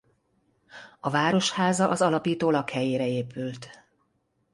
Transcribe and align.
A 0.99 1.09
városháza 1.09 1.89
az 1.89 2.01
alapító 2.01 2.51
lakhelyére 2.51 3.07
épült. 3.07 3.83